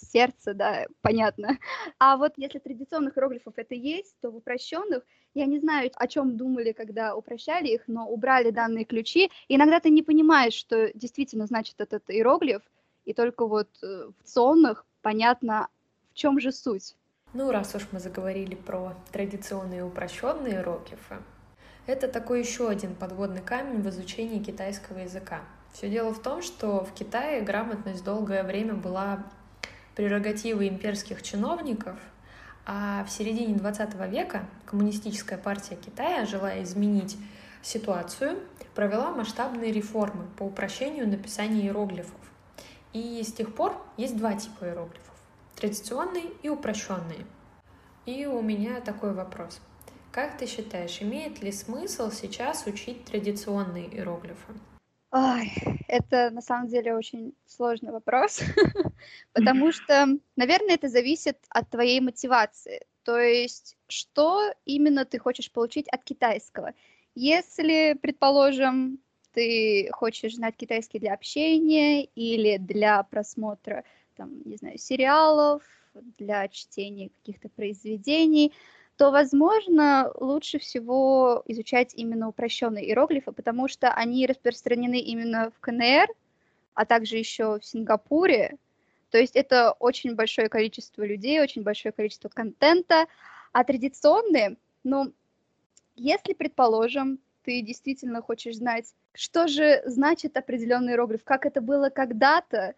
сердце, 0.00 0.54
да, 0.54 0.86
понятно. 1.02 1.58
А 1.98 2.16
вот 2.16 2.34
если 2.36 2.58
традиционных 2.58 3.16
иероглифов 3.16 3.54
это 3.56 3.74
есть, 3.74 4.16
то 4.20 4.30
в 4.30 4.36
упрощенных, 4.36 5.04
я 5.34 5.46
не 5.46 5.58
знаю, 5.58 5.90
о 5.94 6.06
чем 6.06 6.36
думали, 6.36 6.72
когда 6.72 7.14
упрощали 7.14 7.68
их, 7.68 7.82
но 7.86 8.08
убрали 8.08 8.50
данные 8.50 8.84
ключи. 8.84 9.30
И 9.48 9.56
иногда 9.56 9.80
ты 9.80 9.90
не 9.90 10.02
понимаешь, 10.02 10.54
что 10.54 10.90
действительно 10.94 11.46
значит 11.46 11.80
этот 11.80 12.10
иероглиф, 12.10 12.62
и 13.04 13.14
только 13.14 13.46
вот 13.46 13.68
э, 13.82 14.10
в 14.18 14.22
цонных 14.24 14.84
понятно, 15.02 15.68
в 16.12 16.14
чем 16.14 16.40
же 16.40 16.52
суть. 16.52 16.94
Ну, 17.34 17.50
раз 17.50 17.74
уж 17.74 17.86
мы 17.92 18.00
заговорили 18.00 18.54
про 18.54 18.94
традиционные 19.12 19.84
упрощенные 19.84 20.54
иероглифы, 20.54 21.16
это 21.88 22.06
такой 22.06 22.40
еще 22.40 22.68
один 22.68 22.94
подводный 22.94 23.40
камень 23.40 23.80
в 23.80 23.88
изучении 23.88 24.42
китайского 24.42 24.98
языка. 24.98 25.40
Все 25.72 25.88
дело 25.88 26.12
в 26.12 26.20
том, 26.20 26.42
что 26.42 26.84
в 26.84 26.92
Китае 26.92 27.40
грамотность 27.40 28.04
долгое 28.04 28.42
время 28.42 28.74
была 28.74 29.24
прерогативы 29.98 30.68
имперских 30.68 31.22
чиновников, 31.22 31.98
а 32.64 33.04
в 33.04 33.10
середине 33.10 33.56
20 33.56 33.94
века 34.08 34.46
коммунистическая 34.64 35.36
партия 35.36 35.74
Китая, 35.74 36.24
желая 36.24 36.62
изменить 36.62 37.16
ситуацию, 37.62 38.38
провела 38.76 39.10
масштабные 39.10 39.72
реформы 39.72 40.26
по 40.36 40.44
упрощению 40.44 41.08
написания 41.08 41.62
иероглифов. 41.62 42.20
И 42.92 43.20
с 43.24 43.32
тех 43.32 43.52
пор 43.52 43.76
есть 43.96 44.16
два 44.16 44.34
типа 44.34 44.66
иероглифов— 44.66 45.14
традиционные 45.56 46.26
и 46.44 46.48
упрощенные. 46.48 47.26
И 48.06 48.24
у 48.24 48.40
меня 48.40 48.80
такой 48.80 49.12
вопрос. 49.12 49.60
Как 50.12 50.38
ты 50.38 50.46
считаешь, 50.46 51.02
имеет 51.02 51.42
ли 51.42 51.50
смысл 51.50 52.12
сейчас 52.12 52.66
учить 52.66 53.04
традиционные 53.04 53.92
иероглифы? 53.92 54.52
Ой, 55.10 55.50
это 55.88 56.30
на 56.30 56.42
самом 56.42 56.68
деле 56.68 56.94
очень 56.94 57.34
сложный 57.46 57.92
вопрос, 57.92 58.42
потому 59.32 59.72
что, 59.72 60.06
наверное, 60.36 60.74
это 60.74 60.88
зависит 60.88 61.38
от 61.48 61.70
твоей 61.70 62.00
мотивации. 62.00 62.82
То 63.04 63.18
есть, 63.18 63.78
что 63.88 64.52
именно 64.66 65.06
ты 65.06 65.18
хочешь 65.18 65.50
получить 65.50 65.88
от 65.88 66.04
китайского? 66.04 66.74
Если, 67.14 67.96
предположим, 68.02 68.98
ты 69.32 69.88
хочешь 69.92 70.34
знать 70.34 70.56
китайский 70.56 70.98
для 70.98 71.14
общения 71.14 72.04
или 72.04 72.58
для 72.58 73.02
просмотра, 73.02 73.84
там, 74.14 74.42
не 74.44 74.56
знаю, 74.56 74.76
сериалов, 74.76 75.62
для 76.18 76.48
чтения 76.48 77.08
каких-то 77.08 77.48
произведений, 77.48 78.52
то, 78.98 79.12
возможно, 79.12 80.10
лучше 80.18 80.58
всего 80.58 81.44
изучать 81.46 81.94
именно 81.94 82.28
упрощенные 82.28 82.84
иероглифы, 82.84 83.30
потому 83.30 83.68
что 83.68 83.92
они 83.92 84.26
распространены 84.26 84.98
именно 84.98 85.52
в 85.52 85.60
КНР, 85.60 86.08
а 86.74 86.84
также 86.84 87.16
еще 87.16 87.60
в 87.60 87.64
Сингапуре. 87.64 88.56
То 89.10 89.18
есть 89.18 89.36
это 89.36 89.70
очень 89.78 90.16
большое 90.16 90.48
количество 90.48 91.04
людей, 91.04 91.40
очень 91.40 91.62
большое 91.62 91.92
количество 91.92 92.28
контента. 92.28 93.06
А 93.52 93.62
традиционные, 93.62 94.56
ну, 94.82 95.12
если, 95.94 96.32
предположим, 96.32 97.20
ты 97.44 97.62
действительно 97.62 98.20
хочешь 98.20 98.56
знать, 98.56 98.92
что 99.14 99.46
же 99.46 99.80
значит 99.86 100.36
определенный 100.36 100.94
иероглиф, 100.94 101.22
как 101.22 101.46
это 101.46 101.60
было 101.60 101.88
когда-то, 101.88 102.74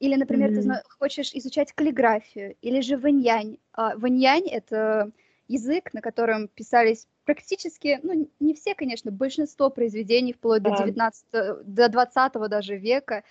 или, 0.00 0.16
например, 0.16 0.50
mm-hmm. 0.50 0.74
ты 0.74 0.82
хочешь 0.98 1.32
изучать 1.32 1.72
каллиграфию, 1.72 2.56
или 2.60 2.82
же 2.82 2.98
ваньянь. 2.98 3.56
А, 3.72 3.96
ваньянь— 3.96 4.48
это 4.50 5.12
язык, 5.48 5.92
на 5.94 6.00
котором 6.00 6.48
писались 6.48 7.06
практически, 7.24 8.00
ну, 8.02 8.28
не 8.40 8.54
все, 8.54 8.74
конечно, 8.74 9.10
большинство 9.10 9.70
произведений 9.70 10.32
вплоть 10.32 10.62
до 10.62 10.70
19 10.70 11.24
до 11.64 11.88
20 11.88 12.32
даже 12.48 12.76
века. 12.76 13.24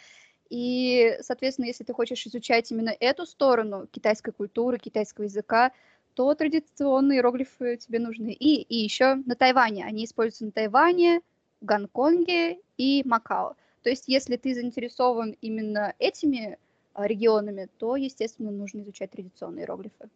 И, 0.50 1.18
соответственно, 1.22 1.66
если 1.66 1.84
ты 1.84 1.94
хочешь 1.94 2.26
изучать 2.28 2.72
именно 2.72 2.96
эту 3.00 3.26
сторону 3.26 3.88
китайской 3.92 4.32
культуры, 4.32 4.78
китайского 4.78 5.26
языка, 5.26 5.72
то 6.14 6.34
традиционные 6.34 7.18
иероглифы 7.18 7.78
тебе 7.78 8.00
нужны. 8.00 8.32
И, 8.32 8.62
и 8.62 8.78
еще 8.78 9.16
на 9.26 9.36
Тайване. 9.36 9.86
Они 9.86 10.06
используются 10.06 10.46
на 10.46 10.52
Тайване, 10.52 11.22
Гонконге 11.62 12.60
и 12.78 13.02
Макао. 13.06 13.56
То 13.82 13.90
есть, 13.90 14.08
если 14.08 14.38
ты 14.38 14.54
заинтересован 14.54 15.36
именно 15.42 15.94
этими 16.00 16.58
а, 16.94 17.06
регионами, 17.08 17.68
то, 17.78 17.96
естественно, 17.96 18.52
нужно 18.52 18.82
изучать 18.82 19.12
традиционные 19.12 19.64
иероглифы. 19.64 20.10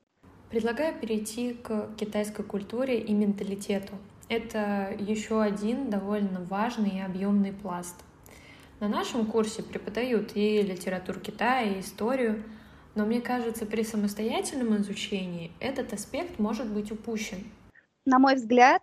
Предлагаю 0.50 1.00
перейти 1.00 1.53
к 1.53 1.96
китайской 1.96 2.41
культуре 2.41 3.00
и 3.00 3.13
менталитету. 3.13 3.94
Это 4.29 4.96
еще 5.00 5.44
один 5.44 5.91
довольно 5.91 6.44
важный 6.46 6.98
и 6.98 7.01
объемный 7.01 7.53
пласт. 7.53 7.96
На 8.79 8.88
нашем 8.88 9.27
курсе 9.27 9.62
преподают 9.62 10.32
и 10.36 10.63
литературу 10.63 11.20
Китая, 11.20 11.62
и 11.62 11.82
историю, 11.82 12.44
но 12.96 13.06
мне 13.06 13.22
кажется, 13.22 13.68
при 13.68 13.84
самостоятельном 13.84 14.75
изучении 14.77 15.51
этот 15.60 15.94
аспект 15.94 16.39
может 16.39 16.68
быть 16.68 16.91
упущен. 16.91 17.44
На 18.06 18.18
мой 18.18 18.34
взгляд, 18.34 18.82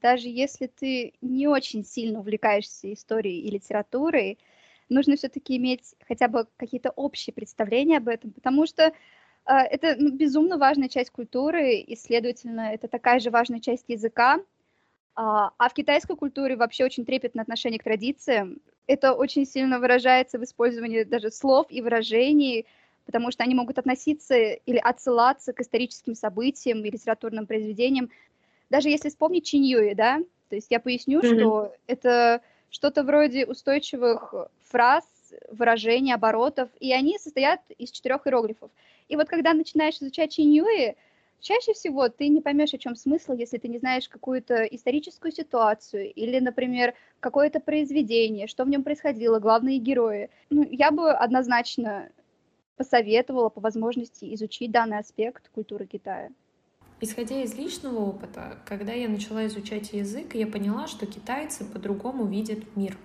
даже 0.00 0.28
если 0.28 0.68
ты 0.68 1.14
не 1.20 1.48
очень 1.48 1.84
сильно 1.84 2.20
увлекаешься 2.20 2.92
историей 2.92 3.40
и 3.40 3.50
литературой, 3.50 4.38
нужно 4.88 5.16
все-таки 5.16 5.56
иметь 5.56 5.96
хотя 6.06 6.28
бы 6.28 6.46
какие-то 6.56 6.90
общие 6.90 7.34
представления 7.34 7.96
об 7.96 8.06
этом, 8.06 8.30
потому 8.30 8.66
что 8.66 8.92
это 9.44 9.96
ну, 9.98 10.10
безумно 10.12 10.58
важная 10.58 10.88
часть 10.88 11.10
культуры, 11.10 11.76
и, 11.76 11.96
следовательно, 11.96 12.72
это 12.72 12.88
такая 12.88 13.18
же 13.18 13.30
важная 13.30 13.60
часть 13.60 13.84
языка. 13.88 14.40
А, 15.14 15.50
а 15.58 15.68
в 15.68 15.74
китайской 15.74 16.16
культуре 16.16 16.56
вообще 16.56 16.84
очень 16.84 17.04
трепетное 17.04 17.42
отношение 17.42 17.78
к 17.78 17.84
традициям. 17.84 18.60
Это 18.86 19.12
очень 19.12 19.46
сильно 19.46 19.78
выражается 19.78 20.38
в 20.38 20.44
использовании 20.44 21.02
даже 21.02 21.30
слов 21.30 21.66
и 21.68 21.82
выражений, 21.82 22.66
потому 23.04 23.30
что 23.30 23.42
они 23.42 23.54
могут 23.54 23.78
относиться 23.78 24.36
или 24.36 24.78
отсылаться 24.78 25.52
к 25.52 25.60
историческим 25.60 26.14
событиям 26.14 26.84
и 26.84 26.90
литературным 26.90 27.46
произведениям. 27.46 28.10
Даже 28.70 28.88
если 28.88 29.10
вспомнить 29.10 29.44
Чиньюи, 29.44 29.94
да, 29.94 30.20
то 30.48 30.56
есть 30.56 30.68
я 30.70 30.80
поясню, 30.80 31.20
mm-hmm. 31.20 31.38
что 31.38 31.74
это 31.86 32.40
что-то 32.70 33.04
вроде 33.04 33.44
устойчивых 33.44 34.34
фраз, 34.70 35.04
выражений, 35.50 36.14
оборотов, 36.14 36.68
и 36.80 36.92
они 36.92 37.18
состоят 37.18 37.60
из 37.78 37.90
четырех 37.90 38.26
иероглифов. 38.26 38.70
И 39.08 39.16
вот 39.16 39.28
когда 39.28 39.52
начинаешь 39.54 39.96
изучать 39.96 40.32
Чиньюи, 40.32 40.96
чаще 41.40 41.72
всего 41.74 42.08
ты 42.08 42.28
не 42.28 42.40
поймешь, 42.40 42.74
о 42.74 42.78
чем 42.78 42.96
смысл, 42.96 43.32
если 43.34 43.58
ты 43.58 43.68
не 43.68 43.78
знаешь 43.78 44.08
какую-то 44.08 44.64
историческую 44.64 45.32
ситуацию 45.32 46.12
или, 46.12 46.38
например, 46.38 46.94
какое-то 47.20 47.60
произведение, 47.60 48.46
что 48.46 48.64
в 48.64 48.68
нем 48.68 48.82
происходило, 48.82 49.38
главные 49.38 49.78
герои. 49.78 50.30
Ну, 50.50 50.66
я 50.70 50.90
бы 50.90 51.10
однозначно 51.10 52.10
посоветовала 52.76 53.48
по 53.48 53.60
возможности 53.60 54.32
изучить 54.34 54.70
данный 54.70 54.98
аспект 54.98 55.50
культуры 55.50 55.86
Китая. 55.86 56.30
Исходя 57.00 57.42
из 57.42 57.54
личного 57.54 57.98
опыта, 57.98 58.58
когда 58.64 58.92
я 58.92 59.08
начала 59.08 59.44
изучать 59.46 59.92
язык, 59.92 60.34
я 60.36 60.46
поняла, 60.46 60.86
что 60.86 61.04
китайцы 61.04 61.64
по-другому 61.64 62.26
видят 62.26 62.76
мир. 62.76 62.96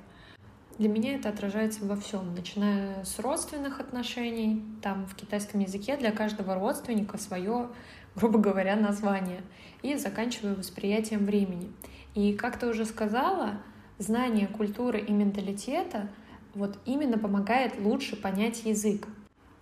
Для 0.77 0.89
меня 0.89 1.15
это 1.15 1.29
отражается 1.29 1.83
во 1.85 1.95
всем, 1.95 2.35
начиная 2.35 3.03
с 3.03 3.17
родственных 3.17 3.79
отношений. 3.79 4.63
Там 4.83 5.07
в 5.07 5.15
китайском 5.15 5.59
языке 5.59 5.97
для 5.97 6.11
каждого 6.11 6.53
родственника 6.53 7.17
свое, 7.17 7.69
грубо 8.15 8.37
говоря, 8.37 8.75
название. 8.75 9.41
И 9.81 9.95
заканчивая 9.95 10.53
восприятием 10.53 11.25
времени. 11.25 11.71
И, 12.13 12.33
как 12.33 12.59
ты 12.59 12.67
уже 12.67 12.85
сказала, 12.85 13.53
знание 13.97 14.47
культуры 14.47 14.99
и 14.99 15.11
менталитета 15.11 16.09
вот 16.53 16.77
именно 16.85 17.17
помогает 17.17 17.79
лучше 17.79 18.15
понять 18.15 18.63
язык. 18.65 19.07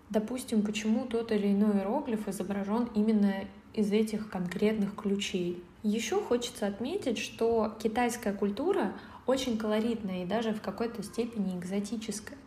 Допустим, 0.10 0.64
почему 0.64 1.06
тот 1.06 1.32
или 1.32 1.48
иной 1.48 1.78
иероглиф 1.78 2.28
изображен 2.28 2.90
именно 2.94 3.36
из 3.74 3.92
этих 3.92 4.30
конкретных 4.30 4.96
ключей. 4.96 5.64
Еще 5.82 6.20
хочется 6.22 6.68
отметить, 6.68 7.20
что 7.20 7.74
китайская 7.82 8.34
культура 8.34 8.94
очень 9.25 9.58
колоритная 9.58 10.24
и 10.24 10.27
даже 10.27 10.53
в 10.53 10.62
какой-то 10.62 11.03
степени 11.03 11.58
экзотическая. 11.58 12.38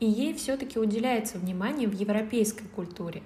И 0.00 0.06
ей 0.06 0.34
все-таки 0.34 0.78
уделяется 0.78 1.38
внимание 1.38 1.88
в 1.88 1.94
европейской 1.94 2.64
культуре. 2.64 3.22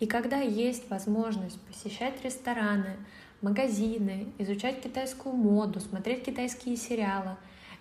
И 0.00 0.06
когда 0.06 0.40
есть 0.40 0.90
возможность 0.90 1.60
посещать 1.62 2.22
рестораны, 2.24 2.96
магазины, 3.40 4.26
изучать 4.38 4.82
китайскую 4.82 5.34
моду, 5.34 5.80
смотреть 5.80 6.24
китайские 6.24 6.76
сериалы, 6.76 7.36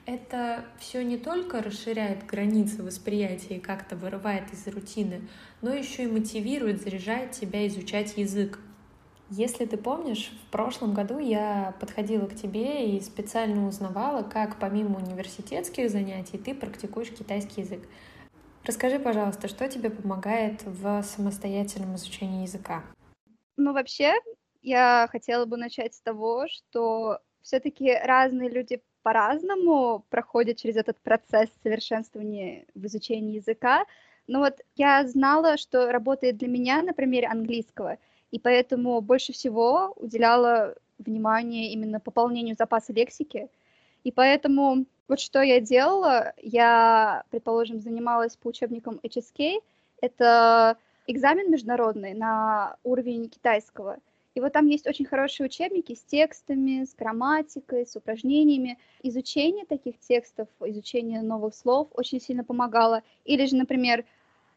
это 0.05 0.65
все 0.79 1.03
не 1.03 1.17
только 1.17 1.61
расширяет 1.61 2.25
границы 2.25 2.81
восприятия 2.81 3.57
и 3.57 3.59
как-то 3.59 3.95
вырывает 3.95 4.51
из 4.51 4.65
рутины, 4.67 5.21
но 5.61 5.73
еще 5.73 6.03
и 6.03 6.11
мотивирует, 6.11 6.81
заряжает 6.81 7.31
тебя 7.31 7.67
изучать 7.67 8.17
язык. 8.17 8.59
Если 9.33 9.65
ты 9.65 9.77
помнишь, 9.77 10.29
в 10.45 10.51
прошлом 10.51 10.93
году 10.93 11.17
я 11.17 11.73
подходила 11.79 12.27
к 12.27 12.35
тебе 12.35 12.97
и 12.97 12.99
специально 12.99 13.65
узнавала, 13.65 14.23
как 14.23 14.59
помимо 14.59 14.97
университетских 14.97 15.89
занятий 15.89 16.37
ты 16.37 16.53
практикуешь 16.53 17.11
китайский 17.11 17.61
язык. 17.61 17.79
Расскажи, 18.65 18.99
пожалуйста, 18.99 19.47
что 19.47 19.69
тебе 19.69 19.89
помогает 19.89 20.61
в 20.65 21.01
самостоятельном 21.03 21.95
изучении 21.95 22.43
языка? 22.43 22.83
Ну, 23.55 23.71
вообще, 23.71 24.15
я 24.61 25.07
хотела 25.09 25.45
бы 25.45 25.55
начать 25.55 25.95
с 25.95 26.01
того, 26.01 26.47
что 26.49 27.19
все-таки 27.41 27.93
разные 28.03 28.49
люди 28.49 28.83
по-разному 29.01 30.03
проходят 30.09 30.57
через 30.57 30.75
этот 30.75 30.97
процесс 30.97 31.49
совершенствования 31.63 32.65
в 32.75 32.85
изучении 32.85 33.35
языка. 33.35 33.85
Но 34.27 34.39
вот 34.39 34.59
я 34.75 35.07
знала, 35.07 35.55
что 35.55 35.89
работает 35.89 36.35
для 36.35 36.49
меня 36.49 36.81
на 36.81 36.91
примере 36.91 37.27
английского— 37.27 37.97
и 38.31 38.39
поэтому 38.39 39.01
больше 39.01 39.33
всего 39.33 39.93
уделяла 39.97 40.75
внимание 40.97 41.71
именно 41.71 41.99
пополнению 41.99 42.55
запаса 42.57 42.93
лексики. 42.93 43.49
И 44.03 44.11
поэтому 44.11 44.85
вот 45.07 45.19
что 45.19 45.41
я 45.41 45.59
делала, 45.59 46.33
я, 46.41 47.23
предположим, 47.29 47.79
занималась 47.79 48.35
по 48.35 48.47
учебникам 48.47 48.99
HSK, 49.03 49.61
это 50.01 50.77
экзамен 51.07 51.51
международный 51.51 52.13
на 52.13 52.77
уровень 52.83 53.29
китайского. 53.29 53.97
И 54.33 54.39
вот 54.39 54.53
там 54.53 54.67
есть 54.67 54.87
очень 54.87 55.05
хорошие 55.05 55.45
учебники 55.45 55.93
с 55.93 56.03
текстами, 56.03 56.85
с 56.85 56.95
грамматикой, 56.95 57.85
с 57.85 57.95
упражнениями. 57.97 58.79
Изучение 59.03 59.65
таких 59.65 59.99
текстов, 59.99 60.47
изучение 60.61 61.21
новых 61.21 61.53
слов 61.53 61.89
очень 61.93 62.21
сильно 62.21 62.45
помогало. 62.45 63.03
Или 63.25 63.45
же, 63.45 63.57
например, 63.57 64.05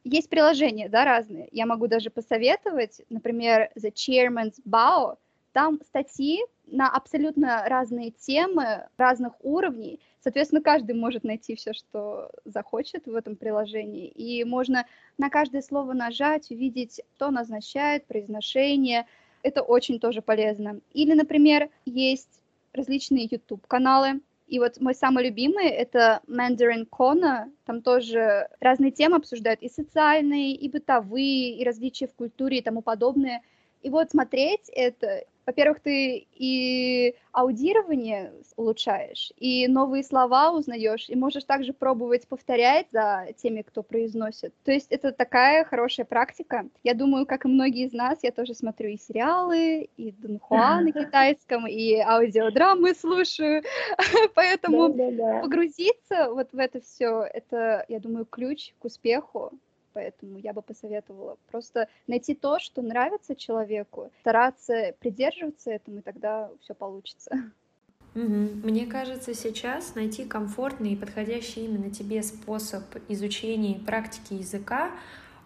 есть 0.04 0.28
приложения, 0.28 0.88
да, 0.88 1.04
разные. 1.04 1.48
Я 1.50 1.66
могу 1.66 1.86
даже 1.86 2.10
посоветовать, 2.10 3.00
например, 3.08 3.70
The 3.76 3.92
Chairman's 3.92 4.54
Bow. 4.66 5.16
Там 5.52 5.80
статьи 5.86 6.40
на 6.66 6.90
абсолютно 6.90 7.64
разные 7.66 8.10
темы, 8.10 8.86
разных 8.96 9.32
уровней. 9.42 10.00
Соответственно, 10.20 10.62
каждый 10.62 10.94
может 10.94 11.24
найти 11.24 11.54
все, 11.54 11.72
что 11.72 12.30
захочет 12.44 13.06
в 13.06 13.14
этом 13.14 13.36
приложении. 13.36 14.08
И 14.08 14.44
можно 14.44 14.86
на 15.16 15.30
каждое 15.30 15.62
слово 15.62 15.92
нажать, 15.92 16.50
увидеть, 16.50 17.00
что 17.14 17.28
оно 17.28 17.40
означает, 17.40 18.06
произношение. 18.06 19.06
Это 19.42 19.62
очень 19.62 20.00
тоже 20.00 20.22
полезно. 20.22 20.80
Или, 20.92 21.14
например, 21.14 21.70
есть 21.84 22.40
различные 22.72 23.28
YouTube-каналы, 23.30 24.20
и 24.46 24.58
вот 24.58 24.80
мой 24.80 24.94
самый 24.94 25.24
любимый— 25.24 25.68
это 25.68 26.20
Mandarin 26.28 26.86
Kona. 26.88 27.50
Там 27.64 27.82
тоже 27.82 28.48
разные 28.60 28.90
темы 28.90 29.16
обсуждают, 29.16 29.62
и 29.62 29.68
социальные, 29.68 30.54
и 30.54 30.68
бытовые, 30.68 31.56
и 31.56 31.64
различия 31.64 32.06
в 32.06 32.14
культуре 32.14 32.58
и 32.58 32.62
тому 32.62 32.82
подобное. 32.82 33.42
И 33.82 33.90
вот 33.90 34.10
смотреть 34.10 34.68
это 34.68 35.24
во-первых, 35.46 35.80
ты 35.80 36.26
и 36.32 37.14
аудирование 37.32 38.32
улучшаешь, 38.56 39.32
и 39.36 39.66
новые 39.68 40.04
слова 40.04 40.52
узнаешь, 40.52 41.08
и 41.08 41.16
можешь 41.16 41.44
также 41.44 41.72
пробовать 41.72 42.26
повторять 42.28 42.86
за 42.92 43.28
теми, 43.36 43.62
кто 43.62 43.82
произносит. 43.82 44.54
То 44.64 44.72
есть 44.72 44.86
это 44.90 45.12
такая 45.12 45.64
хорошая 45.64 46.06
практика. 46.06 46.68
Я 46.82 46.94
думаю, 46.94 47.26
как 47.26 47.44
и 47.44 47.48
многие 47.48 47.86
из 47.86 47.92
нас, 47.92 48.18
я 48.22 48.30
тоже 48.30 48.54
смотрю 48.54 48.90
и 48.90 48.96
сериалы, 48.96 49.88
и 49.96 50.12
Дунхуа 50.12 50.80
на 50.80 50.92
китайском, 50.92 51.66
и 51.66 51.96
аудиодрамы 51.96 52.94
слушаю. 52.94 53.62
Поэтому 54.34 54.94
погрузиться 55.42 56.30
вот 56.30 56.52
в 56.52 56.58
это 56.58 56.80
все, 56.80 57.22
это, 57.22 57.84
я 57.88 58.00
думаю, 58.00 58.26
ключ 58.26 58.72
к 58.78 58.84
успеху 58.84 59.52
поэтому 59.94 60.38
я 60.38 60.52
бы 60.52 60.60
посоветовала 60.60 61.38
просто 61.50 61.88
найти 62.06 62.34
то, 62.34 62.58
что 62.58 62.82
нравится 62.82 63.34
человеку, 63.34 64.10
стараться 64.20 64.94
придерживаться 65.00 65.70
этому, 65.70 66.00
и 66.00 66.02
тогда 66.02 66.50
все 66.60 66.74
получится. 66.74 67.30
Мне 68.14 68.86
кажется, 68.86 69.34
сейчас 69.34 69.96
найти 69.96 70.24
комфортный 70.24 70.92
и 70.92 70.96
подходящий 70.96 71.64
именно 71.64 71.90
тебе 71.90 72.22
способ 72.22 72.84
изучения 73.08 73.72
и 73.72 73.80
практики 73.80 74.34
языка 74.34 74.92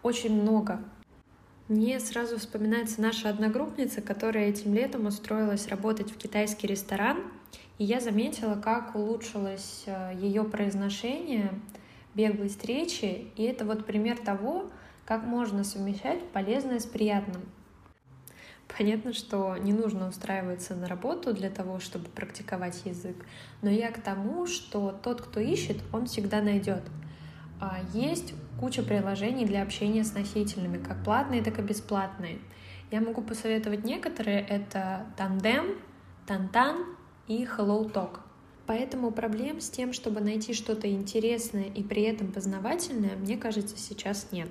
очень 0.02 0.38
много. 0.38 0.80
Мне 1.68 1.98
сразу 2.00 2.38
вспоминается 2.38 3.00
наша 3.00 3.28
одногруппница, 3.30 4.02
которая 4.02 4.48
этим 4.48 4.74
летом 4.74 5.06
устроилась 5.06 5.68
работать 5.68 6.10
в 6.10 6.16
китайский 6.18 6.66
ресторан, 6.66 7.22
и 7.78 7.84
я 7.84 8.00
заметила, 8.00 8.54
как 8.54 8.94
улучшилось 8.94 9.84
э, 9.86 10.12
ее 10.16 10.44
произношение 10.44 11.50
беглой 12.14 12.48
встречи, 12.48 13.30
и 13.36 13.42
это 13.44 13.64
вот 13.64 13.86
пример 13.86 14.18
того, 14.18 14.70
как 15.04 15.24
можно 15.24 15.64
совмещать 15.64 16.22
полезное 16.30 16.80
с 16.80 16.86
приятным. 16.86 17.42
Понятно, 18.76 19.14
что 19.14 19.56
не 19.56 19.72
нужно 19.72 20.08
устраиваться 20.08 20.74
на 20.74 20.86
работу 20.86 21.32
для 21.32 21.48
того, 21.48 21.80
чтобы 21.80 22.10
практиковать 22.10 22.82
язык, 22.84 23.16
но 23.62 23.70
я 23.70 23.90
к 23.90 24.00
тому, 24.00 24.46
что 24.46 24.92
тот, 25.02 25.22
кто 25.22 25.40
ищет, 25.40 25.78
он 25.92 26.06
всегда 26.06 26.42
найдет. 26.42 26.82
А 27.60 27.80
есть 27.94 28.34
куча 28.60 28.82
приложений 28.82 29.46
для 29.46 29.62
общения 29.62 30.04
с 30.04 30.14
носителями, 30.14 30.76
как 30.78 31.02
платные, 31.02 31.42
так 31.42 31.58
и 31.58 31.62
бесплатные. 31.62 32.38
Я 32.90 33.00
могу 33.00 33.22
посоветовать 33.22 33.84
некоторые, 33.84 34.40
это 34.40 35.06
Tandem, 35.16 35.78
Tantan 36.26 36.84
и 37.26 37.44
HelloTalk. 37.44 38.20
Поэтому 38.68 39.10
проблем 39.12 39.62
с 39.62 39.70
тем, 39.70 39.94
чтобы 39.94 40.20
найти 40.20 40.52
что-то 40.52 40.92
интересное 40.92 41.64
и 41.74 41.82
при 41.82 42.02
этом 42.02 42.30
познавательное, 42.30 43.16
мне 43.16 43.38
кажется, 43.38 43.78
сейчас 43.78 44.28
нет. 44.30 44.50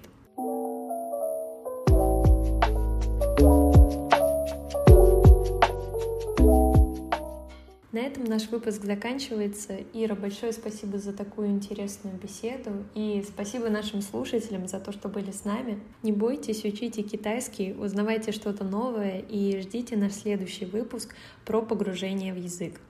На 7.92 8.00
этом 8.00 8.24
наш 8.24 8.50
выпуск 8.50 8.84
заканчивается. 8.84 9.78
Ира, 9.94 10.16
большое 10.16 10.52
спасибо 10.52 10.98
за 10.98 11.14
такую 11.14 11.50
интересную 11.50 12.18
беседу 12.18 12.72
и 12.96 13.24
спасибо 13.28 13.70
нашим 13.70 14.02
слушателям 14.02 14.68
за 14.68 14.80
то, 14.80 14.92
что 14.92 15.10
были 15.10 15.30
с 15.30 15.46
нами. 15.46 15.80
Не 16.02 16.12
бойтесь, 16.12 16.66
учите 16.66 17.04
китайский, 17.04 17.74
узнавайте 17.74 18.32
что-то 18.32 18.64
новое 18.64 19.20
и 19.20 19.62
ждите 19.62 19.96
наш 19.96 20.14
следующий 20.14 20.66
выпуск 20.66 21.14
про 21.46 21.62
погружение 21.62 22.34
в 22.34 22.38
язык. 22.38 22.82